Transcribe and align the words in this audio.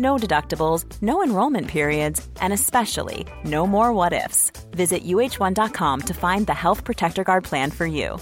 No 0.00 0.16
deductibles, 0.16 0.84
no 1.02 1.22
enrollment 1.24 1.68
periods, 1.68 2.26
and 2.40 2.52
especially 2.52 3.26
no 3.44 3.66
more 3.66 3.92
what 3.92 4.12
ifs. 4.12 4.52
Visit 4.70 5.04
uh1.com 5.04 6.00
to 6.02 6.14
find 6.14 6.46
the 6.46 6.54
Health 6.54 6.84
Protector 6.84 7.24
Guard 7.24 7.44
plan 7.44 7.70
for 7.70 7.86
you. 7.86 8.18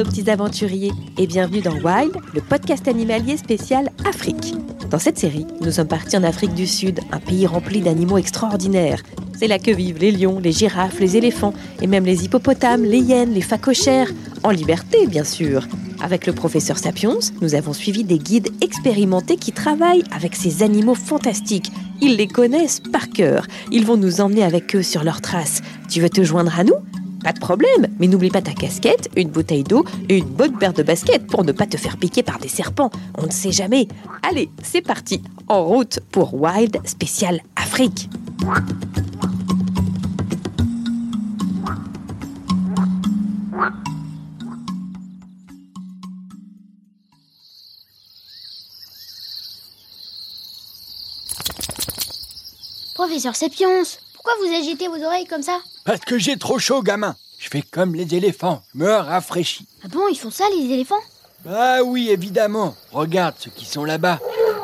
Nos 0.00 0.06
petits 0.06 0.30
aventuriers 0.30 0.92
et 1.18 1.26
bienvenue 1.26 1.60
dans 1.60 1.74
Wild, 1.74 2.12
le 2.32 2.40
podcast 2.40 2.88
animalier 2.88 3.36
spécial 3.36 3.90
Afrique. 4.08 4.54
Dans 4.88 4.98
cette 4.98 5.18
série, 5.18 5.46
nous 5.60 5.72
sommes 5.72 5.88
partis 5.88 6.16
en 6.16 6.22
Afrique 6.22 6.54
du 6.54 6.66
Sud, 6.66 7.00
un 7.12 7.18
pays 7.18 7.46
rempli 7.46 7.82
d'animaux 7.82 8.16
extraordinaires. 8.16 9.02
C'est 9.38 9.46
là 9.46 9.58
que 9.58 9.70
vivent 9.70 9.98
les 9.98 10.10
lions, 10.10 10.38
les 10.38 10.52
girafes, 10.52 10.98
les 11.00 11.18
éléphants 11.18 11.52
et 11.82 11.86
même 11.86 12.06
les 12.06 12.24
hippopotames, 12.24 12.82
les 12.82 13.00
hyènes, 13.00 13.34
les 13.34 13.42
phacochères, 13.42 14.10
en 14.42 14.52
liberté 14.52 15.06
bien 15.06 15.24
sûr. 15.24 15.68
Avec 16.00 16.26
le 16.26 16.32
professeur 16.32 16.78
Sapiens, 16.78 17.18
nous 17.42 17.54
avons 17.54 17.74
suivi 17.74 18.02
des 18.02 18.18
guides 18.18 18.48
expérimentés 18.62 19.36
qui 19.36 19.52
travaillent 19.52 20.04
avec 20.16 20.34
ces 20.34 20.62
animaux 20.62 20.94
fantastiques. 20.94 21.70
Ils 22.00 22.16
les 22.16 22.26
connaissent 22.26 22.80
par 22.80 23.10
cœur. 23.10 23.46
Ils 23.70 23.84
vont 23.84 23.98
nous 23.98 24.22
emmener 24.22 24.44
avec 24.44 24.74
eux 24.74 24.82
sur 24.82 25.04
leurs 25.04 25.20
traces. 25.20 25.60
Tu 25.90 26.00
veux 26.00 26.08
te 26.08 26.24
joindre 26.24 26.58
à 26.58 26.64
nous? 26.64 26.76
Pas 27.22 27.32
de 27.32 27.38
problème, 27.38 27.86
mais 27.98 28.06
n'oublie 28.06 28.30
pas 28.30 28.40
ta 28.40 28.52
casquette, 28.52 29.10
une 29.16 29.28
bouteille 29.28 29.64
d'eau 29.64 29.84
et 30.08 30.18
une 30.18 30.24
bonne 30.24 30.56
paire 30.56 30.72
de 30.72 30.82
baskets 30.82 31.26
pour 31.26 31.44
ne 31.44 31.52
pas 31.52 31.66
te 31.66 31.76
faire 31.76 31.98
piquer 31.98 32.22
par 32.22 32.38
des 32.38 32.48
serpents. 32.48 32.90
On 33.18 33.26
ne 33.26 33.30
sait 33.30 33.52
jamais. 33.52 33.88
Allez, 34.22 34.48
c'est 34.62 34.80
parti. 34.80 35.22
En 35.48 35.64
route 35.64 36.00
pour 36.10 36.34
Wild 36.34 36.78
spécial 36.86 37.40
Afrique. 37.56 38.08
Professeur 52.94 53.34
Sapiens, 53.34 53.82
pourquoi 54.22 54.46
vous 54.46 54.54
agitez 54.54 54.86
vos 54.88 55.02
oreilles 55.02 55.26
comme 55.26 55.42
ça 55.42 55.60
Parce 55.84 56.00
que 56.00 56.18
j'ai 56.18 56.36
trop 56.36 56.58
chaud, 56.58 56.82
gamin. 56.82 57.16
Je 57.38 57.48
fais 57.48 57.62
comme 57.62 57.94
les 57.94 58.14
éléphants, 58.14 58.62
je 58.74 58.80
me 58.80 58.90
rafraîchis. 58.90 59.66
Ah 59.82 59.88
bon, 59.88 60.08
ils 60.10 60.18
font 60.18 60.30
ça 60.30 60.44
les 60.54 60.64
éléphants 60.74 61.00
Ah 61.48 61.82
oui, 61.82 62.10
évidemment. 62.10 62.76
Regarde 62.92 63.36
ceux 63.38 63.50
qui 63.50 63.64
sont 63.64 63.84
là-bas. 63.84 64.20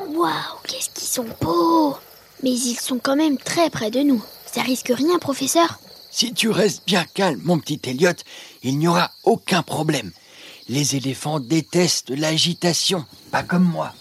Waouh, 0.09 0.31
qu'est-ce 0.67 0.91
qu'ils 0.91 1.09
sont 1.09 1.25
beaux 1.41 1.97
Mais 2.43 2.51
ils 2.51 2.77
sont 2.77 2.98
quand 2.98 3.17
même 3.17 3.39
très 3.39 3.71
près 3.71 3.91
de 3.91 4.01
nous. 4.01 4.23
Ça 4.45 4.61
risque 4.61 4.92
rien, 4.95 5.19
professeur 5.19 5.79
Si 6.11 6.35
tu 6.35 6.51
restes 6.51 6.83
bien 6.86 7.07
calme, 7.14 7.41
mon 7.42 7.59
petit 7.59 7.80
Elliot, 7.85 8.11
il 8.63 8.77
n'y 8.77 8.89
aura 8.89 9.11
aucun 9.25 9.63
problème. 9.63 10.13
Les 10.69 10.97
éléphants 10.97 11.41
détestent 11.41 12.11
l'agitation, 12.11 13.07
pas 13.30 13.42
comme 13.42 13.64
moi. 13.64 13.95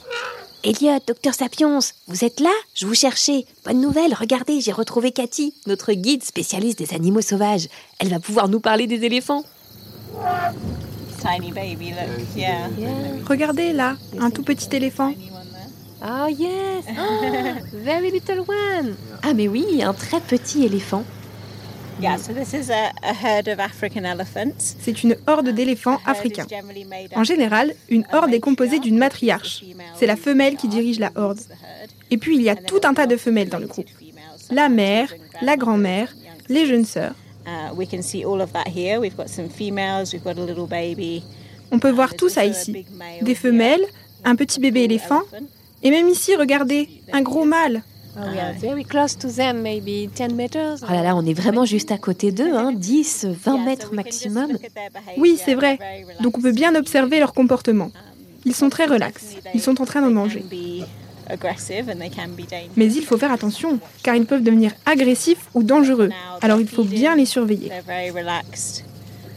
Elliot, 0.65 0.97
docteur 1.05 1.35
Sapiens, 1.35 1.77
vous 2.07 2.25
êtes 2.25 2.39
là? 2.39 2.49
Je 2.73 2.87
vous 2.87 2.95
cherchais. 2.95 3.45
Bonne 3.65 3.81
nouvelle, 3.81 4.15
regardez, 4.15 4.61
j'ai 4.61 4.71
retrouvé 4.71 5.11
Cathy, 5.11 5.53
notre 5.67 5.93
guide 5.93 6.23
spécialiste 6.23 6.79
des 6.79 6.95
animaux 6.95 7.21
sauvages. 7.21 7.67
Elle 7.99 8.09
va 8.09 8.19
pouvoir 8.19 8.49
nous 8.49 8.59
parler 8.59 8.87
des 8.87 9.03
éléphants. 9.05 9.43
tiny 11.21 11.51
baby, 11.51 11.91
look, 11.91 12.35
yeah. 12.35 12.67
Regardez 13.29 13.73
là, 13.73 13.95
un 14.19 14.31
tout 14.31 14.41
petit 14.41 14.75
éléphant. 14.75 15.13
Oh 16.03 16.27
yes 16.29 16.85
Very 17.71 18.09
little 18.09 18.39
one 18.39 18.95
Ah 19.21 19.35
mais 19.35 19.47
oui, 19.47 19.83
un 19.83 19.93
très 19.93 20.19
petit 20.19 20.65
éléphant. 20.65 21.03
C'est 24.57 25.03
une 25.03 25.15
horde 25.27 25.49
d'éléphants 25.49 25.99
africains. 26.05 26.45
En 27.15 27.23
général, 27.23 27.73
une 27.89 28.05
horde 28.11 28.33
est 28.33 28.39
composée 28.39 28.79
d'une 28.79 28.97
matriarche. 28.97 29.63
C'est 29.97 30.05
la 30.05 30.15
femelle 30.15 30.57
qui 30.57 30.67
dirige 30.67 30.99
la 30.99 31.11
horde. 31.15 31.39
Et 32.11 32.17
puis 32.17 32.35
il 32.35 32.41
y 32.41 32.49
a 32.49 32.55
tout 32.55 32.81
un 32.83 32.93
tas 32.93 33.07
de 33.07 33.15
femelles 33.15 33.49
dans 33.49 33.59
le 33.59 33.67
groupe. 33.67 33.87
La 34.51 34.69
mère, 34.69 35.13
la 35.41 35.55
grand-mère, 35.57 36.13
les 36.49 36.65
jeunes 36.65 36.85
sœurs. 36.85 37.15
On 41.71 41.79
peut 41.79 41.91
voir 41.91 42.15
tout 42.15 42.29
ça 42.29 42.45
ici. 42.45 42.85
Des 43.21 43.35
femelles, 43.35 43.85
un 44.23 44.35
petit 44.35 44.59
bébé 44.59 44.83
éléphant, 44.83 45.21
et 45.83 45.91
même 45.91 46.09
ici, 46.09 46.35
regardez, 46.35 46.89
un 47.13 47.21
gros 47.21 47.45
mâle. 47.45 47.83
Oh 48.17 48.19
là 50.91 51.03
là, 51.03 51.15
on 51.15 51.25
est 51.25 51.33
vraiment 51.33 51.65
juste 51.65 51.91
à 51.91 51.97
côté 51.97 52.31
d'eux, 52.31 52.55
hein, 52.55 52.71
10, 52.73 53.27
20 53.43 53.57
mètres 53.65 53.93
maximum. 53.93 54.57
Oui, 55.17 55.39
c'est 55.43 55.55
vrai. 55.55 55.79
Donc 56.21 56.37
on 56.37 56.41
peut 56.41 56.51
bien 56.51 56.75
observer 56.75 57.19
leur 57.19 57.33
comportement. 57.33 57.91
Ils 58.45 58.55
sont 58.55 58.69
très 58.69 58.85
relax. 58.85 59.35
Ils 59.53 59.61
sont 59.61 59.81
en 59.81 59.85
train 59.85 60.01
de 60.01 60.13
manger. 60.13 60.45
Mais 62.77 62.93
il 62.93 63.01
faut 63.01 63.17
faire 63.17 63.31
attention, 63.31 63.79
car 64.03 64.15
ils 64.15 64.25
peuvent 64.25 64.43
devenir 64.43 64.71
agressifs 64.85 65.49
ou 65.53 65.63
dangereux. 65.63 66.09
Alors 66.41 66.59
il 66.59 66.67
faut 66.67 66.83
bien 66.83 67.15
les 67.15 67.25
surveiller. 67.25 67.71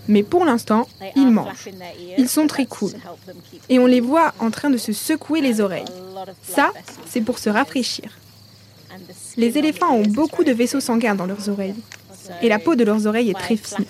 Mais 0.06 0.22
pour 0.22 0.44
l'instant, 0.44 0.86
ils 1.16 1.30
mangent. 1.30 1.68
Ils 2.16 2.28
sont 2.28 2.46
très 2.46 2.66
cool. 2.66 2.92
Et 3.68 3.78
on 3.78 3.86
les 3.86 4.00
voit 4.00 4.34
en 4.38 4.50
train 4.50 4.70
de 4.70 4.78
se 4.78 4.92
secouer 4.92 5.40
les 5.40 5.60
oreilles. 5.60 5.84
Ça, 6.42 6.72
c'est 7.06 7.20
pour 7.20 7.38
se 7.38 7.50
rafraîchir. 7.50 8.10
Les 9.36 9.58
éléphants 9.58 9.94
ont 9.94 10.06
beaucoup 10.06 10.44
de 10.44 10.52
vaisseaux 10.52 10.80
sanguins 10.80 11.14
dans 11.14 11.26
leurs 11.26 11.48
oreilles. 11.48 11.74
Et 12.42 12.48
la 12.48 12.58
peau 12.58 12.74
de 12.74 12.84
leurs 12.84 13.06
oreilles 13.06 13.30
est 13.30 13.38
très 13.38 13.56
fine. 13.56 13.84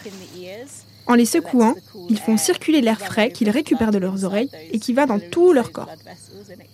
En 1.06 1.14
les 1.14 1.24
secouant, 1.24 1.74
ils 2.08 2.18
font 2.18 2.36
circuler 2.36 2.80
l'air 2.80 3.00
frais 3.00 3.30
qu'ils 3.30 3.50
récupèrent 3.50 3.90
de 3.90 3.98
leurs 3.98 4.24
oreilles 4.24 4.50
et 4.70 4.78
qui 4.78 4.92
va 4.92 5.06
dans 5.06 5.18
tout 5.18 5.52
leur 5.52 5.72
corps. 5.72 5.88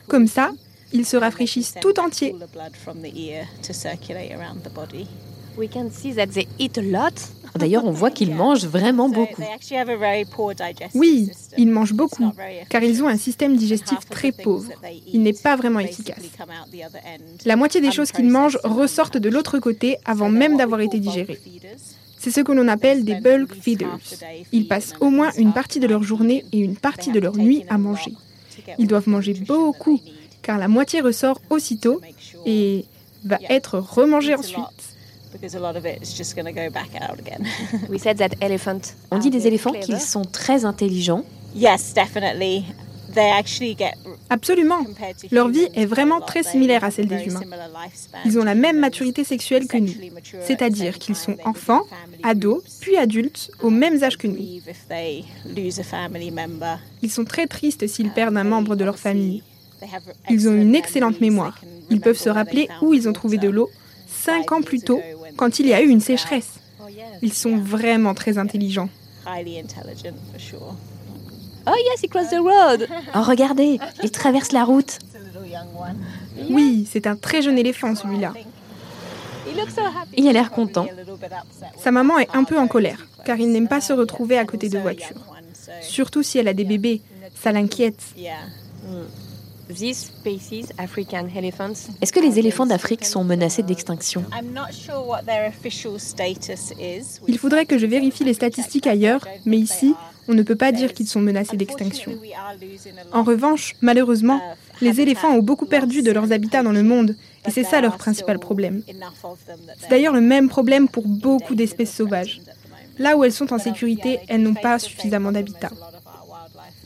Comme 0.08 0.26
ça, 0.26 0.50
ils 0.92 1.06
se 1.06 1.16
rafraîchissent 1.16 1.74
tout 1.80 1.98
entiers. 2.00 2.34
We 5.56 5.68
can 5.68 5.88
see 5.88 6.12
that 6.14 6.26
they 6.26 6.48
eat. 6.58 6.80
D'ailleurs, 7.56 7.84
on 7.84 7.92
voit 7.92 8.10
qu'ils 8.10 8.34
mangent 8.34 8.66
vraiment 8.66 9.08
beaucoup. 9.08 9.42
Oui, 10.94 11.30
ils 11.56 11.70
mangent 11.70 11.92
beaucoup, 11.92 12.32
car 12.68 12.82
ils 12.82 13.02
ont 13.02 13.08
un 13.08 13.16
système 13.16 13.56
digestif 13.56 13.98
très 14.10 14.32
pauvre. 14.32 14.72
Il 15.12 15.22
n'est 15.22 15.32
pas 15.32 15.56
vraiment 15.56 15.80
efficace. 15.80 16.24
La 17.44 17.56
moitié 17.56 17.80
des 17.80 17.92
choses 17.92 18.10
qu'ils 18.10 18.28
mangent 18.30 18.58
ressortent 18.64 19.18
de 19.18 19.28
l'autre 19.28 19.58
côté 19.58 19.98
avant 20.04 20.30
même 20.30 20.56
d'avoir 20.56 20.80
été 20.80 20.98
digérées. 20.98 21.40
C'est 22.18 22.30
ce 22.30 22.40
que 22.40 22.52
l'on 22.52 22.68
appelle 22.68 23.04
des 23.04 23.16
bulk 23.16 23.54
feeders. 23.54 23.98
Ils 24.52 24.66
passent 24.66 24.94
au 25.00 25.10
moins 25.10 25.30
une 25.36 25.52
partie 25.52 25.78
de 25.78 25.86
leur 25.86 26.02
journée 26.02 26.44
et 26.52 26.58
une 26.58 26.76
partie 26.76 27.12
de 27.12 27.20
leur 27.20 27.36
nuit 27.36 27.64
à 27.68 27.76
manger. 27.78 28.14
Ils 28.78 28.86
doivent 28.86 29.08
manger 29.08 29.34
beaucoup, 29.34 30.00
car 30.42 30.58
la 30.58 30.68
moitié 30.68 31.02
ressort 31.02 31.40
aussitôt 31.50 32.00
et 32.46 32.86
va 33.24 33.38
être 33.48 33.78
remangée 33.78 34.34
ensuite. 34.34 34.93
On 39.10 39.18
dit 39.18 39.30
des 39.30 39.46
éléphants 39.46 39.72
qu'ils 39.72 40.00
sont 40.00 40.24
très 40.24 40.64
intelligents. 40.64 41.24
Yes, 41.54 41.94
definitely. 41.94 42.64
They 43.14 43.30
actually 43.30 43.76
get 43.78 43.94
Absolument. 44.28 44.84
Leur 45.30 45.48
vie 45.48 45.68
est 45.74 45.86
vraiment 45.86 46.20
très 46.20 46.42
similaire 46.42 46.82
à 46.82 46.90
celle 46.90 47.06
des 47.06 47.22
humains. 47.22 47.42
Ils 48.24 48.38
ont 48.38 48.44
la 48.44 48.54
même 48.54 48.78
maturité 48.78 49.22
sexuelle 49.22 49.68
que 49.68 49.76
nous, 49.76 49.94
c'est-à-dire 50.42 50.98
qu'ils 50.98 51.14
sont 51.14 51.36
enfants, 51.44 51.82
ados, 52.22 52.62
puis 52.80 52.96
adultes, 52.96 53.52
au 53.62 53.70
même 53.70 54.02
âge 54.02 54.18
que 54.18 54.26
nous. 54.26 54.38
Ils 57.02 57.10
sont 57.10 57.24
très 57.24 57.46
tristes 57.46 57.86
s'ils 57.86 58.10
perdent 58.10 58.36
un 58.36 58.44
membre 58.44 58.74
de 58.74 58.84
leur 58.84 58.98
famille. 58.98 59.42
Ils 60.30 60.48
ont 60.48 60.54
une 60.54 60.74
excellente 60.74 61.20
mémoire. 61.20 61.60
Ils 61.90 62.00
peuvent 62.00 62.18
se 62.18 62.30
rappeler 62.30 62.68
où 62.82 62.94
ils 62.94 63.08
ont 63.08 63.12
trouvé 63.12 63.38
de 63.38 63.48
l'eau 63.48 63.70
cinq 64.06 64.52
ans 64.52 64.62
plus 64.62 64.80
tôt, 64.80 65.00
quand 65.36 65.58
il 65.58 65.66
y 65.66 65.74
a 65.74 65.82
eu 65.82 65.88
une 65.88 66.00
sécheresse. 66.00 66.60
Ils 67.22 67.32
sont 67.32 67.56
vraiment 67.56 68.14
très 68.14 68.38
intelligents. 68.38 68.88
Oh 71.66 71.72
yes, 71.76 72.02
he 72.02 72.08
crossed 72.08 72.30
the 72.30 72.40
road. 72.40 72.88
Oh 73.14 73.22
regardez, 73.22 73.78
il 74.02 74.10
traverse 74.10 74.52
la 74.52 74.64
route. 74.64 74.98
Oui, 76.50 76.86
c'est 76.90 77.06
un 77.06 77.16
très 77.16 77.40
jeune 77.42 77.58
éléphant 77.58 77.94
celui-là. 77.94 78.34
Il 80.16 80.28
a 80.28 80.32
l'air 80.32 80.50
content. 80.50 80.86
Sa 81.78 81.90
maman 81.90 82.18
est 82.18 82.28
un 82.34 82.44
peu 82.44 82.58
en 82.58 82.66
colère, 82.66 83.06
car 83.24 83.38
il 83.38 83.50
n'aime 83.50 83.68
pas 83.68 83.80
se 83.80 83.92
retrouver 83.92 84.38
à 84.38 84.44
côté 84.44 84.68
de 84.68 84.78
voitures. 84.78 85.16
Surtout 85.80 86.22
si 86.22 86.38
elle 86.38 86.48
a 86.48 86.54
des 86.54 86.64
bébés, 86.64 87.00
ça 87.34 87.52
l'inquiète. 87.52 88.02
Est-ce 89.70 90.12
que 92.12 92.20
les 92.20 92.38
éléphants 92.38 92.66
d'Afrique 92.66 93.04
sont 93.04 93.24
menacés 93.24 93.62
d'extinction? 93.62 94.24
Il 97.26 97.38
faudrait 97.38 97.66
que 97.66 97.78
je 97.78 97.86
vérifie 97.86 98.24
les 98.24 98.34
statistiques 98.34 98.86
ailleurs, 98.86 99.26
mais 99.46 99.56
ici, 99.56 99.94
on 100.28 100.34
ne 100.34 100.42
peut 100.42 100.56
pas 100.56 100.72
dire 100.72 100.92
qu'ils 100.92 101.06
sont 101.06 101.20
menacés 101.20 101.56
d'extinction. 101.56 102.12
En 103.12 103.22
revanche, 103.22 103.74
malheureusement, 103.80 104.40
les 104.80 105.00
éléphants 105.00 105.32
ont 105.32 105.42
beaucoup 105.42 105.66
perdu 105.66 106.02
de 106.02 106.10
leurs 106.10 106.32
habitats 106.32 106.62
dans 106.62 106.72
le 106.72 106.82
monde, 106.82 107.16
et 107.46 107.50
c'est 107.50 107.64
ça 107.64 107.80
leur 107.80 107.96
principal 107.96 108.38
problème. 108.38 108.82
C'est 109.80 109.90
d'ailleurs 109.90 110.14
le 110.14 110.20
même 110.20 110.48
problème 110.48 110.88
pour 110.88 111.06
beaucoup 111.06 111.54
d'espèces 111.54 111.94
sauvages. 111.94 112.40
Là 112.98 113.16
où 113.16 113.24
elles 113.24 113.32
sont 113.32 113.52
en 113.52 113.58
sécurité, 113.58 114.20
elles 114.28 114.42
n'ont 114.42 114.54
pas 114.54 114.78
suffisamment 114.78 115.32
d'habitat. 115.32 115.70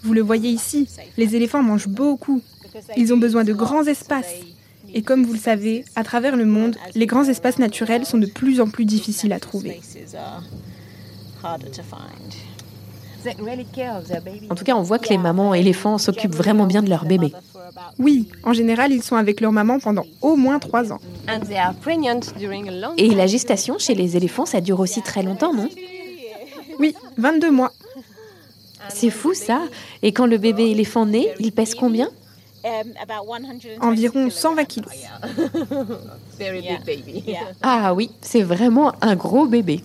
Vous 0.02 0.14
le 0.14 0.22
voyez 0.22 0.50
ici, 0.50 0.88
les 1.16 1.36
éléphants 1.36 1.62
mangent 1.62 1.88
beaucoup. 1.88 2.40
Ils 2.96 3.12
ont 3.12 3.16
besoin 3.16 3.44
de 3.44 3.52
grands 3.52 3.84
espaces. 3.84 4.34
Et 4.94 5.02
comme 5.02 5.24
vous 5.24 5.34
le 5.34 5.38
savez, 5.38 5.84
à 5.96 6.04
travers 6.04 6.36
le 6.36 6.46
monde, 6.46 6.76
les 6.94 7.06
grands 7.06 7.24
espaces 7.24 7.58
naturels 7.58 8.06
sont 8.06 8.18
de 8.18 8.26
plus 8.26 8.60
en 8.60 8.68
plus 8.68 8.84
difficiles 8.84 9.32
à 9.32 9.40
trouver. 9.40 9.80
En 14.50 14.54
tout 14.54 14.64
cas, 14.64 14.76
on 14.76 14.82
voit 14.82 14.98
que 14.98 15.08
les 15.10 15.18
mamans 15.18 15.54
éléphants 15.54 15.98
s'occupent 15.98 16.34
vraiment 16.34 16.66
bien 16.66 16.82
de 16.82 16.88
leurs 16.88 17.04
bébés. 17.04 17.32
Oui, 17.98 18.28
en 18.44 18.52
général, 18.52 18.92
ils 18.92 19.02
sont 19.02 19.16
avec 19.16 19.40
leur 19.40 19.52
maman 19.52 19.78
pendant 19.78 20.06
au 20.22 20.36
moins 20.36 20.58
trois 20.58 20.92
ans. 20.92 21.00
Et 22.96 23.14
la 23.14 23.26
gestation 23.26 23.78
chez 23.78 23.94
les 23.94 24.16
éléphants, 24.16 24.46
ça 24.46 24.60
dure 24.60 24.80
aussi 24.80 25.02
très 25.02 25.22
longtemps, 25.22 25.52
non? 25.52 25.68
Oui, 26.78 26.94
22 27.18 27.50
mois. 27.50 27.72
C'est 28.88 29.10
fou 29.10 29.34
ça. 29.34 29.62
Et 30.02 30.12
quand 30.12 30.26
le 30.26 30.38
bébé 30.38 30.70
éléphant 30.70 31.04
naît, 31.04 31.34
il 31.40 31.52
pèse 31.52 31.74
combien? 31.74 32.08
Environ 33.80 34.30
120 34.30 34.64
kilos. 34.64 34.92
Ah 37.62 37.94
oui, 37.94 38.10
c'est 38.20 38.42
vraiment 38.42 38.92
un 39.00 39.16
gros 39.16 39.46
bébé. 39.46 39.82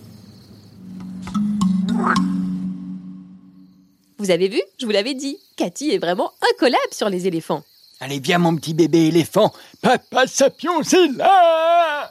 Vous 4.18 4.30
avez 4.30 4.48
vu 4.48 4.60
Je 4.78 4.86
vous 4.86 4.92
l'avais 4.92 5.14
dit. 5.14 5.38
Cathy 5.56 5.90
est 5.90 5.98
vraiment 5.98 6.32
incollable 6.52 6.92
sur 6.92 7.08
les 7.08 7.26
éléphants. 7.26 7.62
Allez, 8.00 8.20
viens, 8.20 8.38
mon 8.38 8.56
petit 8.56 8.74
bébé 8.74 9.06
éléphant. 9.08 9.52
Papa 9.80 10.26
Sapion, 10.26 10.82
c'est 10.82 11.08
là 11.08 12.10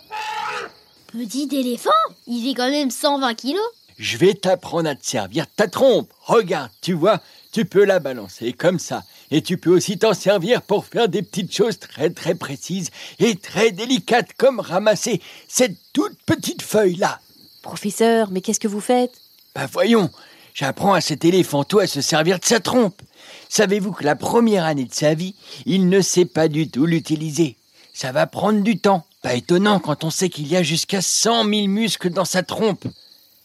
Petit 1.11 1.47
éléphant 1.51 1.89
Il 2.27 2.43
fait 2.43 2.53
quand 2.53 2.69
même 2.69 2.89
120 2.89 3.33
kilos. 3.35 3.61
Je 3.97 4.17
vais 4.17 4.33
t'apprendre 4.33 4.89
à 4.89 4.95
te 4.95 5.05
servir 5.05 5.45
ta 5.55 5.67
trompe. 5.67 6.11
Regarde, 6.21 6.71
tu 6.81 6.93
vois, 6.93 7.21
tu 7.51 7.65
peux 7.65 7.85
la 7.85 7.99
balancer 7.99 8.53
comme 8.53 8.79
ça. 8.79 9.03
Et 9.31 9.41
tu 9.41 9.57
peux 9.57 9.75
aussi 9.75 9.97
t'en 9.97 10.13
servir 10.13 10.61
pour 10.61 10.85
faire 10.85 11.07
des 11.07 11.21
petites 11.21 11.55
choses 11.55 11.79
très 11.79 12.09
très 12.09 12.35
précises 12.35 12.89
et 13.19 13.35
très 13.35 13.71
délicates 13.71 14.33
comme 14.37 14.59
ramasser 14.59 15.21
cette 15.47 15.77
toute 15.93 16.17
petite 16.25 16.61
feuille-là. 16.61 17.19
Professeur, 17.61 18.29
mais 18.31 18.41
qu'est-ce 18.41 18.59
que 18.59 18.67
vous 18.67 18.81
faites? 18.81 19.13
Bah 19.55 19.67
voyons, 19.71 20.09
j'apprends 20.53 20.93
à 20.93 21.01
cet 21.01 21.25
éléphanto 21.25 21.79
à 21.79 21.87
se 21.87 22.01
servir 22.01 22.39
de 22.39 22.45
sa 22.45 22.59
trompe. 22.59 23.01
Savez-vous 23.49 23.91
que 23.91 24.03
la 24.03 24.15
première 24.15 24.65
année 24.65 24.85
de 24.85 24.93
sa 24.93 25.13
vie, 25.13 25.35
il 25.65 25.89
ne 25.89 26.01
sait 26.01 26.25
pas 26.25 26.47
du 26.47 26.69
tout 26.69 26.85
l'utiliser? 26.85 27.55
Ça 27.93 28.11
va 28.11 28.25
prendre 28.25 28.61
du 28.61 28.79
temps. 28.79 29.05
Pas 29.21 29.35
étonnant 29.35 29.79
quand 29.79 30.03
on 30.03 30.09
sait 30.09 30.29
qu'il 30.29 30.47
y 30.47 30.57
a 30.57 30.63
jusqu'à 30.63 31.01
100 31.01 31.45
000 31.45 31.67
muscles 31.67 32.09
dans 32.09 32.25
sa 32.25 32.43
trompe. 32.43 32.85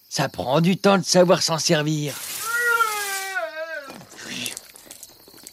Ça 0.09 0.29
prend 0.29 0.61
du 0.61 0.77
temps 0.79 0.99
de 0.99 1.05
savoir 1.05 1.43
s'en 1.43 1.59
servir. 1.59 2.15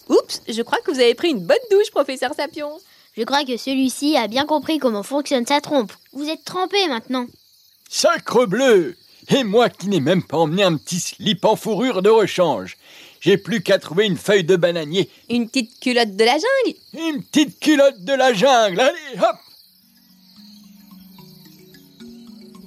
Oups, 0.07 0.41
je 0.47 0.61
crois 0.61 0.79
que 0.79 0.91
vous 0.91 0.99
avez 0.99 1.13
pris 1.13 1.31
une 1.31 1.45
bonne 1.45 1.57
douche, 1.71 1.91
professeur 1.91 2.33
Sapion. 2.35 2.71
Je 3.17 3.23
crois 3.23 3.43
que 3.43 3.57
celui-ci 3.57 4.15
a 4.15 4.27
bien 4.27 4.45
compris 4.45 4.77
comment 4.79 5.03
fonctionne 5.03 5.45
sa 5.45 5.59
trompe. 5.59 5.91
Vous 6.13 6.29
êtes 6.29 6.45
trempé 6.45 6.87
maintenant. 6.87 7.27
Sacre 7.89 8.45
bleu 8.45 8.95
Et 9.29 9.43
moi 9.43 9.69
qui 9.69 9.87
n'ai 9.87 9.99
même 9.99 10.23
pas 10.23 10.37
emmené 10.37 10.63
un 10.63 10.77
petit 10.77 10.99
slip 10.99 11.43
en 11.43 11.55
fourrure 11.55 12.01
de 12.01 12.09
rechange. 12.09 12.77
J'ai 13.19 13.37
plus 13.37 13.61
qu'à 13.61 13.79
trouver 13.79 14.05
une 14.05 14.17
feuille 14.17 14.43
de 14.43 14.55
bananier. 14.55 15.09
Une 15.29 15.49
petite 15.49 15.79
culotte 15.79 16.15
de 16.15 16.23
la 16.23 16.33
jungle 16.33 16.77
Une 16.93 17.23
petite 17.23 17.59
culotte 17.59 18.03
de 18.03 18.13
la 18.13 18.33
jungle 18.33 18.79
Allez, 18.79 19.19
hop 19.19 19.35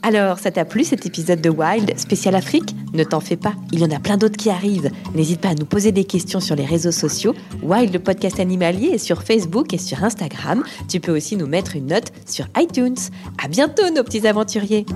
Alors, 0.08 0.38
ça 0.38 0.50
t'a 0.50 0.64
plu 0.64 0.84
cet 0.84 1.04
épisode 1.04 1.42
de 1.42 1.50
Wild 1.50 1.98
spécial 1.98 2.34
Afrique? 2.34 2.74
Ne 2.94 3.04
t'en 3.04 3.20
fais 3.20 3.36
pas, 3.36 3.52
il 3.72 3.80
y 3.80 3.84
en 3.84 3.90
a 3.90 3.98
plein 3.98 4.16
d'autres 4.16 4.38
qui 4.38 4.48
arrivent. 4.48 4.90
N'hésite 5.14 5.38
pas 5.38 5.50
à 5.50 5.54
nous 5.54 5.66
poser 5.66 5.92
des 5.92 6.04
questions 6.04 6.40
sur 6.40 6.56
les 6.56 6.64
réseaux 6.64 6.92
sociaux. 6.92 7.34
Wild, 7.62 7.92
le 7.92 7.98
podcast 7.98 8.40
animalier, 8.40 8.86
est 8.86 8.96
sur 8.96 9.22
Facebook 9.22 9.74
et 9.74 9.78
sur 9.78 10.02
Instagram. 10.02 10.64
Tu 10.88 10.98
peux 10.98 11.14
aussi 11.14 11.36
nous 11.36 11.46
mettre 11.46 11.76
une 11.76 11.88
note 11.88 12.10
sur 12.24 12.46
iTunes. 12.56 12.96
À 13.44 13.48
bientôt, 13.48 13.90
nos 13.94 14.02
petits 14.02 14.26
aventuriers 14.26 14.86